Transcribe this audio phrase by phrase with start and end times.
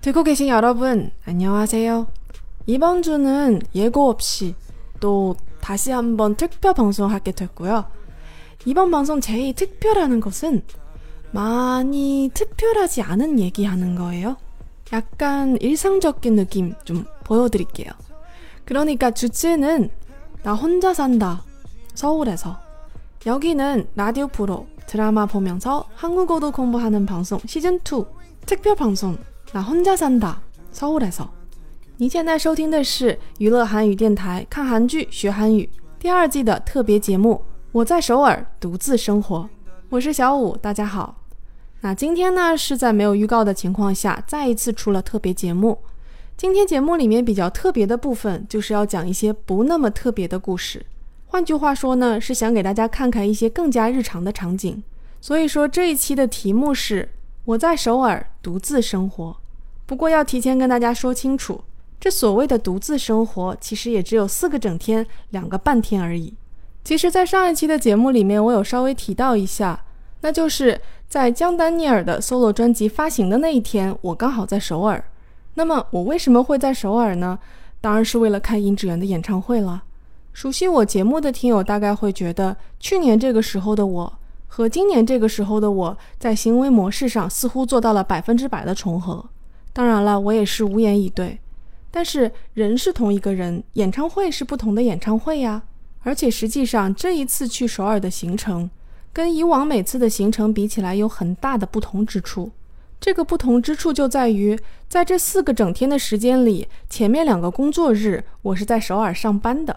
[0.00, 2.06] 듣고 계신 여러분, 안녕하세요.
[2.66, 4.54] 이번 주는 예고 없이
[5.00, 7.86] 또 다시 한번 특별 방송하게 됐고요.
[8.64, 10.62] 이번 방송 제일 특별하는 것은
[11.30, 14.36] 많이 특별하지 않은 얘기하는 거예요.
[14.92, 17.90] 약간 일상적인 느낌 좀 보여드릴게요.
[18.64, 19.90] 그러니까 주제는
[20.43, 21.43] 나 혼자 산다.
[21.93, 22.57] 서울에서.
[23.25, 28.07] 여기는 라디오 프로 드라마 보면서 한국어도 공부하는 방송 시즌2
[28.45, 29.17] 특별 방송
[29.51, 30.41] 나 혼자 산다.
[30.71, 31.27] 서울에서.
[31.97, 35.67] 你现在收听的是娱乐韩语电台看韩剧学韩语
[35.97, 39.39] 第二季的特别节目《我在首尔独自生活》，
[39.89, 41.15] 我是小五，大家好。
[41.81, 45.79] 那今天呢是在没有预告的情况下，再一次出了特别节目。
[46.42, 50.84] 今天节目里面比较特别的部分，就是要讲一些不那么特别的故事。
[51.26, 54.82] 换句话说呢，是想给大家看看一些更加日常的场景。
[55.20, 57.08] 所以说这一期的题目是
[57.44, 59.36] 我在首尔独自生活。
[59.86, 61.62] 不过要提前跟大家说清楚，
[62.00, 66.34] 这所谓的独自生活，其实也只有四个整天、两个半天而已。
[66.82, 69.84] 其实，在上一期的节目里面，我有稍微提到一下，
[70.22, 70.80] 那就是。
[71.08, 75.04] 在江丹尼尔的 solo 专辑发行的那一天，我刚好在首尔。
[75.54, 77.38] 那么我为什么会在首尔呢？
[77.80, 79.82] 当然是为了看殷志源的演唱会了。
[80.32, 84.12] 熟悉我节目的听友大概会觉得，去年这个时候的我
[84.46, 89.24] 和今年这个时候的我在行为模式上似乎做到了百分之百的重合。
[89.72, 91.38] 当然了，我也是无言以对。
[91.90, 95.62] 但是人是同一个人，演唱会是不同的演唱会呀。
[96.04, 98.70] 而且实际上这一次去首尔的行程。
[99.12, 102.50] 跟以往每次的行程比起来，有很大的不同之处。
[103.02, 104.56] 这个不同之处就在于，
[104.88, 109.76] 在这四个整天的时间里，前面两个工作日我是在首尔上班的，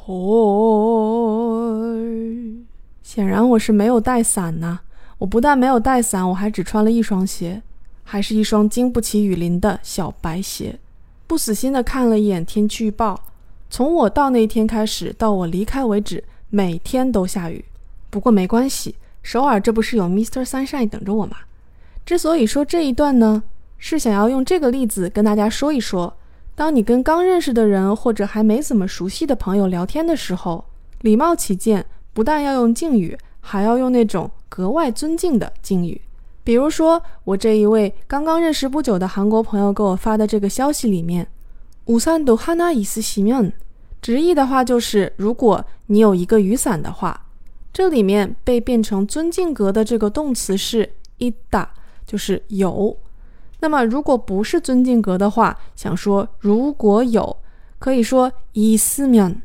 [0.09, 1.87] 哦，
[3.01, 4.81] 显然我是没有带伞呐。
[5.19, 7.63] 我不但没有带伞，我还只穿了一双鞋，
[8.03, 10.77] 还是一双经不起雨淋的小白鞋。
[11.29, 13.23] 不死心的看了一眼天气预报，
[13.71, 17.65] 从我到那一天开始到我离开为止，每天都下雨。
[18.11, 20.45] 不过没关系，首尔这不是有 Mr.
[20.45, 21.37] Sunshine 等着我吗？
[22.05, 23.45] 之所以说这一段呢，
[23.78, 26.16] 是想要用这个例子跟大家说一说，
[26.56, 30.66] 当你跟刚认识的人或者还没怎么熟悉的朋友聊天的时候，
[31.02, 36.00] 礼貌起见，不但要用敬语，还要用那种格外尊敬的敬语。
[36.44, 41.28] 比如说，我这一位刚刚认识不久的韩国朋友给我发的这个消息里面，
[41.86, 43.52] 우산도하나있으시 면，
[44.02, 47.26] 直译的话就是如果你有一个雨伞的话。
[47.74, 51.68] 这里面被变成尊敬格的这个动词是있다
[52.06, 52.98] 就是有，
[53.60, 57.38] 那么如果不是尊敬格的话，想说如果有，
[57.80, 59.42] 可以说있으 면。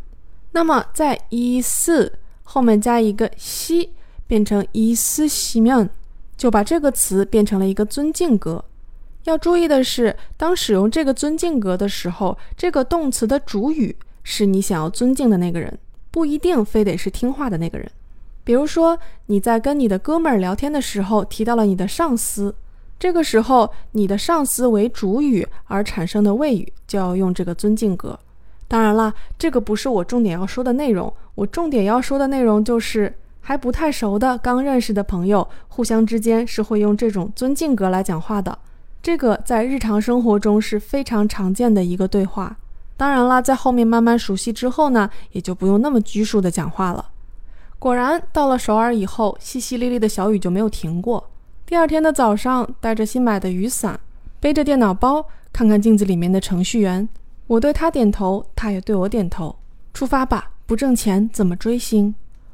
[0.53, 2.11] 那么在있으
[2.43, 3.91] 后面加一个西，
[4.27, 5.91] 变成있으시 면，
[6.37, 8.65] 就把这个词变成了一个尊敬格。
[9.25, 15.79] 要注意的是，当使用这个尊敬格的时候，这个动词的主语是你想要尊敬的那个人，
[16.11, 17.91] 不一定非得是听话的那个人。
[18.45, 22.55] 比如说，你在跟你的哥们儿聊天的时候提到了你的上司，
[23.02, 28.20] 这个时候你的上司为主语而产生的谓语就要用这个尊敬格。
[28.68, 38.56] 当然了，这个不是我重点要说的内容，我重点要说的内容就是还不太熟的刚认识的朋友互相之间是会用这种尊敬格来讲话的。
[39.02, 42.56] 这个在日常生活中是非常常见的一个对话。
[42.96, 47.04] 当然啦，在后面慢慢熟悉之后呢，也就不用那么拘束的讲话了。
[47.80, 51.31] 果然，到了首尔以后，淅淅沥沥的小雨就没有停过。
[51.72, 53.98] 第二天的早上，带着新买的雨伞，
[54.42, 57.08] 背着电脑包，看看镜子里面的程序员，
[57.48, 59.56] 我对他点头，他也对我点头。
[59.94, 62.14] 出发吧，不挣钱怎么追星？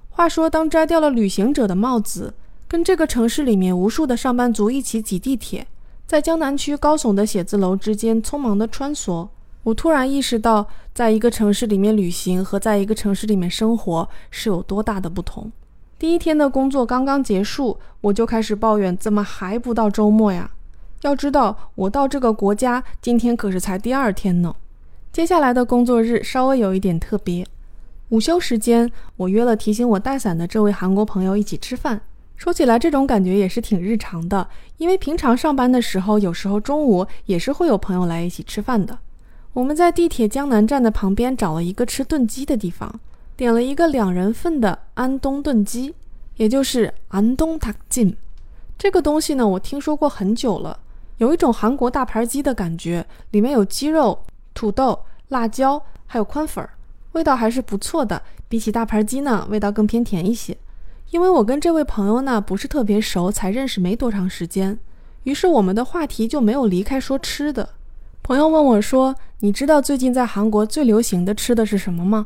[0.09, 2.35] 话说，当摘掉了旅行者的帽子，
[2.67, 5.65] 跟这个城市里面无数的上班族一起挤地铁，
[6.05, 9.27] 在江南区高耸的写字楼之间匆忙的穿梭。
[9.63, 15.51] 我突然意识到，在一个城市里面旅行和在一个城市里面生活是有多大的不同。
[15.99, 20.51] 第一天的工作刚刚结束，我就开始抱怨，怎么还不到周末呀？
[21.01, 24.55] 要知道，我到这个国家今天可是才第二天呢。
[25.11, 27.43] 接下来的工作日稍微有一点特别，
[28.09, 32.01] 午休时间，我约了提醒我带伞的这位韩国朋友一起吃饭。
[32.35, 34.47] 说起来，这种感觉也是挺日常的，
[34.77, 38.99] 因为平常上班的时候，有时候中午也是会有朋友来一起吃饭的。
[39.53, 42.99] 我们在地铁江南站的旁边找了一个吃炖鸡的地方，
[43.37, 45.93] 点了一个两人份的安东炖鸡，
[46.37, 48.17] 也就是安东塔金。
[48.79, 50.79] 这个东西呢，我听说过很久了，
[51.17, 54.19] 有一种韩国大盘鸡的感觉，里面有鸡肉、
[54.55, 56.71] 土豆、辣椒，还有宽粉儿，
[57.11, 58.19] 味道还是不错的。
[58.49, 60.57] 比起大盘鸡呢，味道更偏甜一些。
[61.11, 64.79] 因为我跟这位朋友呢不是特别熟，才认识没多长时间，
[65.23, 67.69] 于是我们的话题就没有离开说吃的。
[68.23, 72.25] 朋友问我说：“你知道最近在韩国最流行的吃的是什么吗？”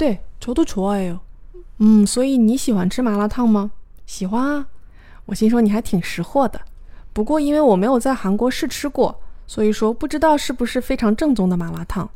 [0.00, 1.18] 네저도좋아해요
[1.78, 3.70] 嗯，所以你喜欢吃麻辣烫吗？
[4.06, 4.66] 喜欢啊。
[5.26, 6.60] 我心说你还挺识货的。
[7.12, 12.08] 不过因为我没有在韩国试吃过，所以说不知道是不是非常正宗的麻辣烫。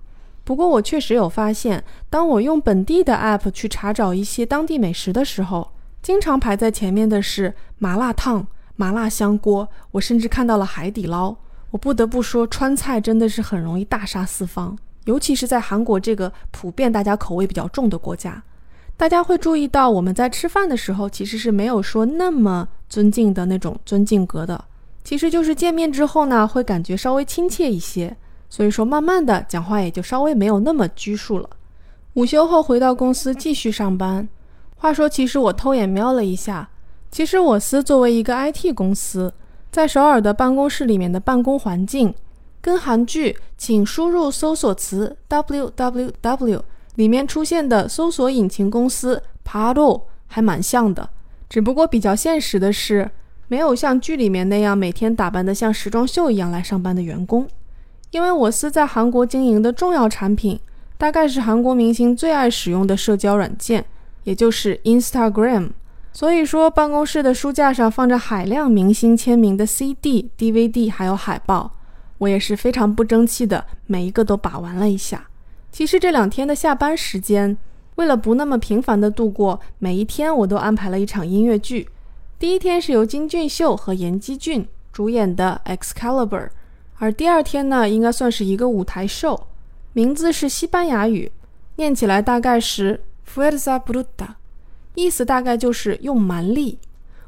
[0.44, 5.70] 不过我确实有发现，当我用本地的 app 去查找一些当地美食的时候，
[6.02, 8.46] 经常排在前面的是麻辣烫、
[8.76, 9.68] 麻辣香锅。
[9.92, 11.36] 我甚至看到了海底捞。
[11.70, 18.43] 我不得不说，川菜真的是很容易大杀四方， 尤其是在韩国这个普遍大家口味比较重的国家。
[18.97, 24.63] 大家会注意到，我们在吃饭的时候其实是没有说那么尊敬的那种尊敬格的，
[25.03, 28.15] 其实就是见面之后呢，会感觉稍微亲切一些。
[28.49, 31.49] 所以说，慢慢的讲话也就稍微没有那么拘束了。
[32.13, 34.25] 午休后回到公司继续上班。
[34.77, 36.69] 话说，其实我偷眼瞄了一下，
[37.11, 39.33] 其实我司作为一个 IT 公司，
[39.71, 42.13] 在首尔的办公室里面的办公环境，
[42.65, 46.61] 跟韩剧请输入搜索词 www
[46.95, 51.07] 里面出现的搜索引擎公司 Paro 还蛮像的。
[51.47, 53.11] 只不过比较现实的是，
[53.49, 57.47] 没有像剧里面那样每天打扮的像时装秀一样来上班的员工。
[58.09, 60.59] 因为我司在韩国经营的重要产品，
[60.97, 63.85] 大概是韩国明星最爱使用的社交软件，
[64.23, 65.69] 也就是 Instagram。
[66.11, 71.73] 所以说，办公室的书架上放着海量明星签名的 CD、DVD，还有海报。
[72.17, 75.27] 我也是非常不争气的，每一个都把玩了一下。
[75.71, 77.57] 其实这两天的下班时间，
[77.95, 81.89] 为了不那么频繁的度过，每一天我都安排了一场音乐剧。
[82.39, 86.47] 第一天是由金俊秀和严基俊主演的《Excalibur》。
[86.97, 89.47] 而第二天呢，应该算是一个舞台秀，
[89.91, 91.29] 名字是西班牙语，
[91.75, 94.35] 念起来大概是 Fuerza Bruta，
[94.93, 96.79] 意思大概就是用蛮力。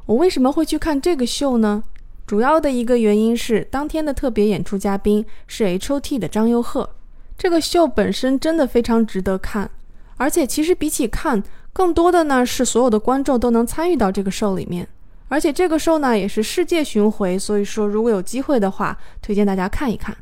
[0.05, 1.83] 我为什么会去看这个秀呢？
[2.27, 6.89] 主要的一个原因是当天的特别演出嘉宾是 H.O.T 的张佑赫。
[7.37, 9.71] 这个秀本身真的非常值得看，
[10.17, 11.41] 而且其实比起看，
[11.71, 14.85] 更多的呢是所有的观众都能参与到这个秀里面。
[15.29, 20.13] 而且这个 show 呢也是世界巡回，所以说如果有机会的话，推荐大家看一看。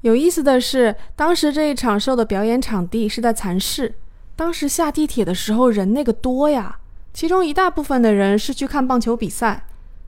[0.00, 3.94] 有意思的是，当时这一场 show 的表演场地是在蚕市，
[4.34, 6.78] 当时下地铁的时候人那个多呀，
[7.12, 9.64] 其中一大部分的人是去看棒球比赛，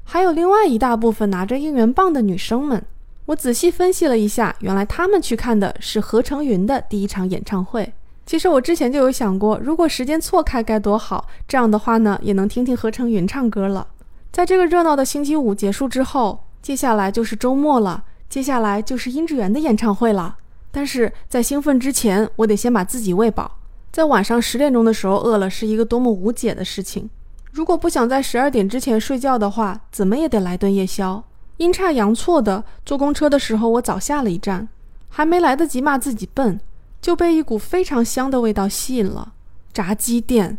[0.09, 2.83] 还有另外一大部分拿着应援棒的女生们。
[3.27, 7.93] 我仔细分析了一下，原来他们去看的是何成云的第一场演唱会。
[8.25, 13.85] 其实我之前就有想过，如果时间错开该多好，这样的话呢，也能听听何成云唱歌了。
[14.31, 18.05] 在这个热闹的星期五结束之后，接下来就是周末了。
[18.29, 20.37] 接下来就是殷志源的演唱会了。
[20.71, 23.59] 但是在兴奋之前，我得先把自己喂饱。
[23.91, 27.11] 在晚上十点钟的时候饿了，是一个多么无解的事情。
[27.57, 31.25] 如果不想在十二点之前睡觉的话，怎么也得来顿夜宵。
[31.57, 34.69] 阴差阳错的，坐公车的时候我早下了一站，
[35.09, 36.61] 还没来得及骂自己笨，
[37.01, 39.33] 就被一股非常香的味道吸引了。
[39.73, 40.59] 炸鸡店。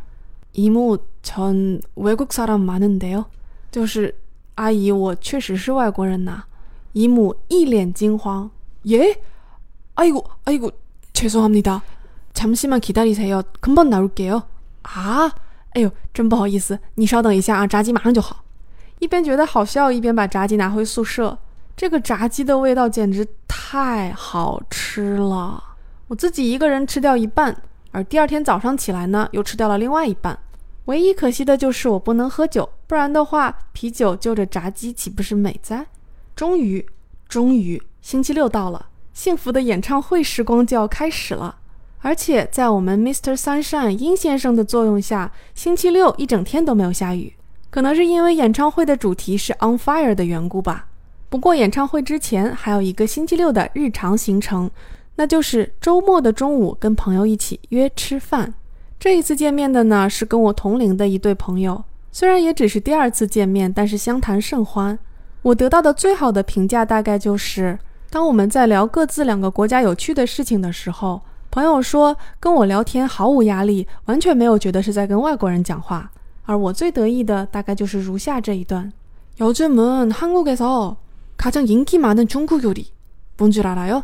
[0.56, 3.26] 이모전외국사람많은데 요。
[3.70, 4.16] 就是
[4.56, 6.46] 阿姨，我确实是外国人呐。”
[6.94, 8.50] 姨母一脸惊慌：“
[8.84, 9.20] 耶？
[9.96, 10.72] 哎呦，哎呦，
[11.14, 11.82] 죄송합니다
[12.34, 14.44] 잠시만기다리세요금방나올게요
[14.84, 15.32] 啊，
[15.72, 18.46] 哎呦，真不好意思，你稍等一下啊，炸鸡马上就好。
[19.00, 21.38] 一边觉得好笑，一边把炸鸡拿回宿舍。
[21.76, 25.64] 这个炸鸡的味道简直太好吃了，
[26.08, 27.56] 我自己一个人吃掉一半，
[27.92, 30.38] 而第二天早上起来呢，又吃掉了另外一半。
[30.86, 35.86] 唯一可惜的就是我不能喝酒，不然的话，啤酒就着炸鸡岂不是美哉？
[36.36, 36.86] 终于，
[37.28, 41.57] 终于， 星期六到了，幸福的演唱会时光就要开始了。
[42.01, 43.35] 而且在我们 Mr.
[43.35, 47.33] Sunshine 殷先生的作用下，星期六一整天都没有下雨，
[47.71, 50.89] 可能是因为演唱会的主题是 On Fire 的缘故吧。
[51.31, 54.71] 不过演唱会之前还有一个星期六的日常行程，
[55.17, 58.53] 那就是周末的中午跟朋友一起约吃饭。
[59.01, 61.83] 这一次见面的呢是跟我同龄的一对朋友，
[62.13, 64.99] 虽然也只是第二次见面，但是相谈甚欢。
[65.41, 67.79] 我得到的最好的评价大概就是，
[68.14, 76.12] 当我们在聊各自两个国家有趣的事情的时候，朋友说跟我聊天毫无压力，完全没有觉得是在跟外国人讲话。
[76.46, 78.92] 而我最得意的大概就是如下这一段：
[79.38, 80.96] 요즘은한국에서
[81.38, 84.04] 가장인기많은중국요리뭔줄알아요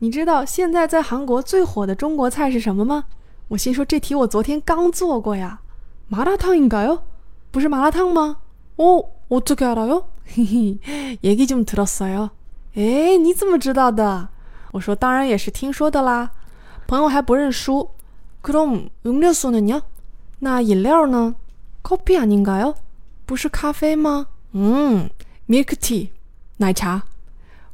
[0.00, 3.04] 你知道现在在韩国最火的中国菜是什么吗？
[3.48, 5.60] 我心说这题我昨天刚做过呀。
[6.08, 7.02] 麻辣烫应该哟，
[7.50, 8.38] 不是麻辣烫吗？
[8.76, 10.04] 哦，어떻게알아 요？
[10.24, 10.78] 嘿嘿，
[11.22, 12.30] 얘기좀들었어 요。
[12.74, 14.28] 哎，你怎么知道的？
[14.72, 16.30] 我说当然也是听说的啦。
[16.86, 17.90] 朋友还不认输。
[18.40, 19.82] 그럼음료수는 요？
[20.38, 21.34] 那饮料呢？
[21.82, 22.74] 커피아닌가 요？
[23.26, 24.28] 不是咖啡吗？
[24.52, 25.10] 嗯，
[25.48, 26.10] milk tea。
[26.58, 27.02] 奶茶，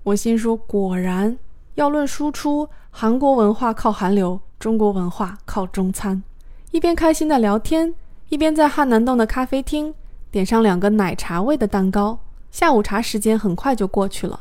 [0.02, 1.38] 我心说果然
[1.74, 6.22] 要论输出，韩国文化靠韩流，中国文化靠中餐。
[6.70, 7.94] 一边开心的聊天，
[8.30, 9.94] 一边在汉南洞的咖啡厅
[10.30, 12.18] 点上两个奶茶味的蛋糕。
[12.50, 14.40] 下午茶时间很快就过去了。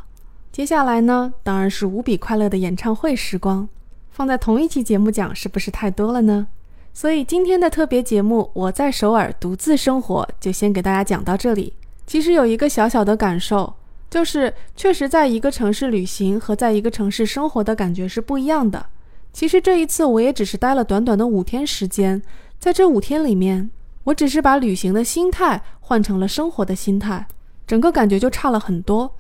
[0.51, 3.69] 接下来呢，当然是无比快乐的演唱会时光。
[4.11, 6.49] 放在同一期节目讲，是不是太多了呢？
[6.93, 11.75] 所以今天的特别节目，我在首尔独自生活，就先给大家讲到这里。
[12.07, 13.75] 其实有一个小小的感受。
[14.11, 18.87] 就是确实在一个城市旅行和在一个城市生活的感觉是不一样的。
[19.35, 22.23] 其实这一次我也只是待了短短的五天时间，
[22.59, 23.69] 在这五天里面，
[24.05, 27.27] 我只是把旅行的心态换成了生活的心态，
[27.67, 29.15] 整个感觉就差了很多。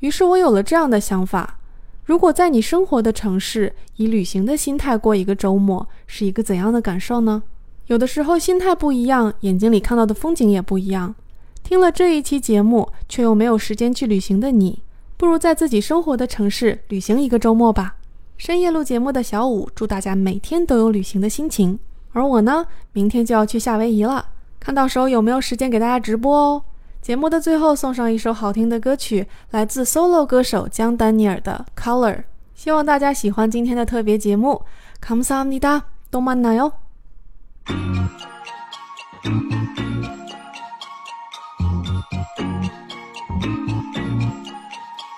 [0.00, 1.58] 于是我有了这样的想法：
[2.04, 7.42] 如果在你生活的城市以旅行的心态过一个周末，是一个怎样的感受呢？
[7.86, 11.14] 有的时候心态不一样，眼睛里看到的风景也不一样。
[11.62, 14.82] 听了这一期节目，却又没有时间去旅行的你，
[15.16, 17.96] 不如在自己生活的城市旅行一个周末吧。
[18.36, 21.78] 深夜录节目的小五，祝大家每天都有旅行的心情。
[22.12, 24.26] 而我呢，明天就要去夏威夷了，
[24.60, 26.62] 看到时候有没有时间给大家直播哦。
[27.03, 32.23] 节目的最后送上一首好听的歌曲，来自 solo 歌手江丹尼尔的《Color》，
[32.53, 34.63] 希望大家喜欢今天的特别节目。
[35.01, 36.73] 감사합니 다， 또만나 요。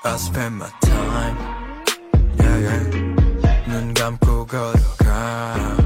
[0.04, 1.38] I spend my time
[2.38, 2.84] yeah yeah
[3.68, 5.85] 눈 감고 걸어가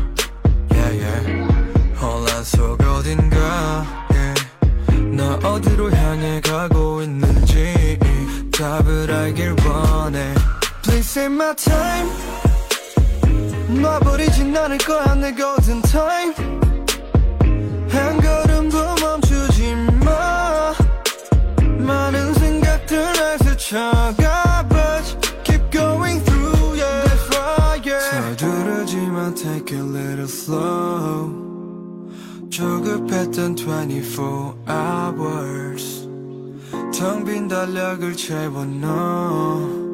[5.60, 7.98] 어디로 향해 가고 있는지
[8.50, 10.34] 답을 알길 원해
[10.82, 12.10] Please save my time
[13.80, 16.34] 놔버리진 않을 거야 내 golden time
[17.90, 20.72] 한 걸음도 멈추지 마
[21.78, 29.82] 많은 생각들 날 스쳐가 But keep going through yeah That's why yeah 서두르지만 take a
[29.82, 31.09] little slow
[32.59, 36.07] 조급했던 24 hours
[36.97, 39.85] 텅 빈 달력을 채워 넣어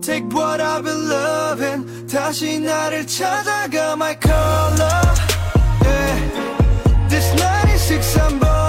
[0.00, 5.14] Take what I've been loving 다시 나를 찾아가 my color
[5.82, 7.08] yeah.
[7.08, 8.67] This 96 I'm baller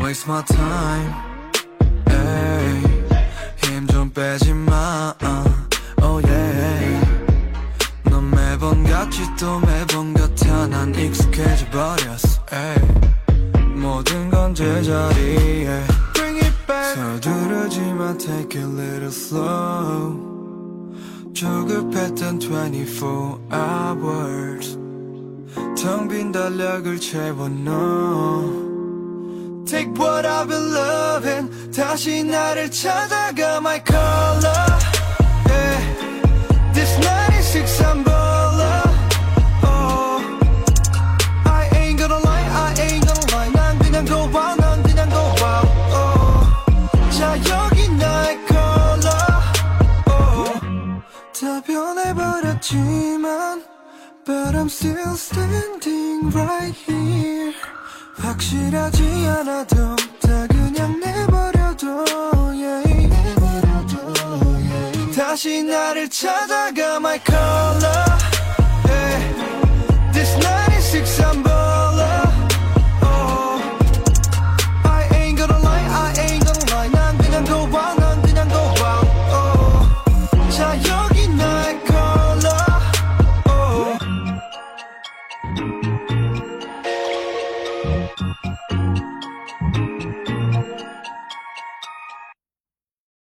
[0.00, 1.12] Waste my time
[3.62, 5.14] 힘좀 빼지 마
[6.02, 7.06] Oh yeah
[8.04, 12.76] 넌 매번 같지 또 매번 같아 난 익숙해져 버렸어 ay.
[13.76, 20.18] 모든 건 제자리에 Bring it back 서두르지 마 take a little slow
[21.34, 24.78] 조급했던 24 hours
[25.76, 28.69] 텅 빈 달력을 채워 넣어
[29.69, 34.79] Take what I've been loving 다시 나를 찾아가 my color
[35.49, 35.79] yeah.
[36.73, 38.83] This 96 I'm baller
[39.63, 40.21] oh.
[41.45, 45.23] I ain't gonna lie I ain't gonna lie 난 그냥 go wild 난 그냥 go
[45.41, 46.47] wild oh.
[47.11, 49.41] 자 여기 나의 color
[50.07, 50.49] oh.
[51.33, 53.63] 다 변해버렸지만
[54.25, 57.53] But I'm still standing right here
[58.20, 62.04] 확실하지 않아도 다 그냥 내버려둬
[62.52, 63.08] yeah.
[63.08, 64.12] 내버려둬
[64.60, 65.16] yeah.
[65.16, 67.59] 다시 나를 찾아가 my color